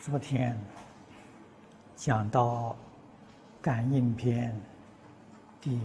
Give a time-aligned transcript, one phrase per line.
[0.00, 0.58] 昨天
[1.94, 2.70] 讲到
[3.60, 4.50] 《感应篇》
[5.60, 5.78] 第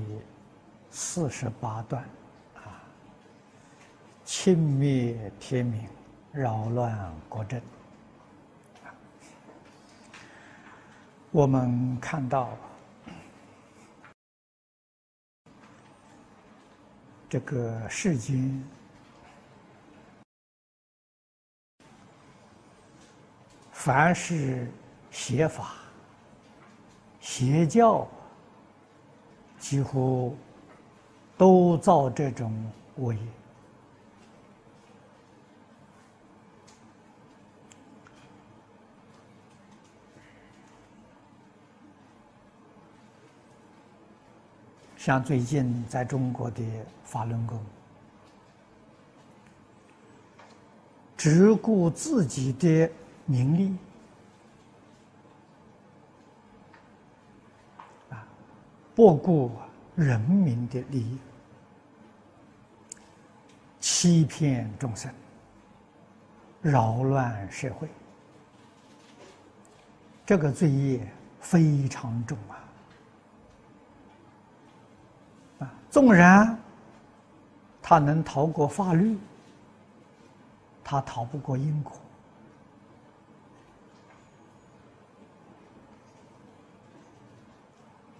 [0.89, 2.01] 四十八段，
[2.55, 2.79] 啊，
[4.23, 5.85] 轻蔑天命，
[6.31, 7.61] 扰乱国政。
[11.29, 12.57] 我们看到
[17.27, 18.63] 这个世间。
[23.85, 24.67] 凡是
[25.11, 25.75] 邪法、
[27.21, 28.07] 邪教，
[29.59, 30.35] 几乎
[31.37, 32.51] 都造这种
[32.95, 33.19] 恶业。
[44.97, 46.63] 像最近在中国的
[47.03, 47.63] 法轮功，
[51.15, 52.89] 只顾自己的。
[53.25, 53.75] 名利
[58.11, 58.23] 啊，
[58.93, 59.51] 不顾
[59.95, 61.17] 人民的利益，
[63.79, 65.11] 欺骗众生，
[66.61, 67.89] 扰乱社会，
[70.25, 72.61] 这个罪业非常重啊！
[75.59, 76.55] 啊，纵然
[77.81, 79.17] 他能逃过法律，
[80.83, 81.93] 他逃不过因果。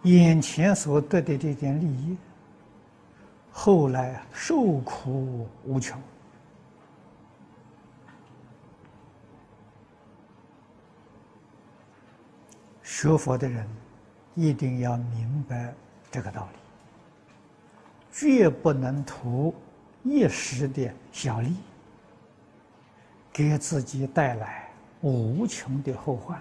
[0.06, 2.16] 眼前所得的这点利益，
[3.52, 6.00] 后来受苦无穷。
[12.84, 13.68] 学佛的人
[14.36, 15.74] 一定要明白
[16.12, 16.60] 这个道理，
[18.12, 19.54] 绝不能图
[20.04, 21.56] 一时的小利，
[23.34, 24.70] 给自己带来
[25.02, 26.40] 无穷的后患。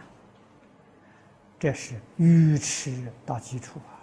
[1.58, 3.96] 这是愚痴到基础啊！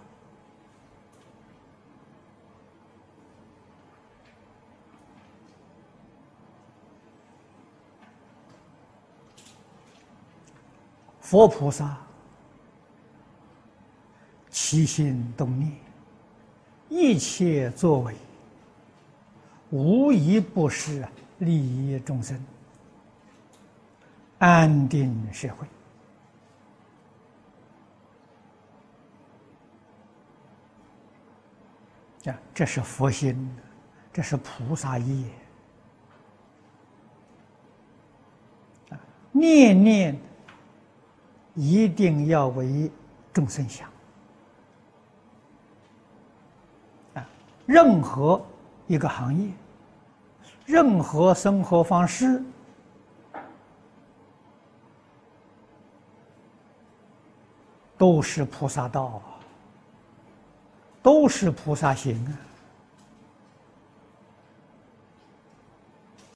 [11.22, 11.98] 佛菩萨
[14.50, 15.72] 起心动念，
[16.90, 18.16] 一切作为，
[19.70, 21.08] 无一不是
[21.38, 22.44] 利益众生、
[24.40, 25.68] 安定社会。
[32.26, 33.50] 啊，这是佛心，
[34.14, 35.26] 这是菩萨意
[38.92, 39.00] 啊！
[39.32, 40.20] 念念
[41.56, 42.92] 一定要为
[43.34, 43.90] 众生想
[47.16, 47.28] 啊！
[47.66, 48.46] 任何
[48.86, 49.50] 一个行业，
[50.66, 52.44] 任何生活方式，
[57.98, 59.31] 都是菩萨道啊。
[61.02, 62.51] 都是菩萨行啊。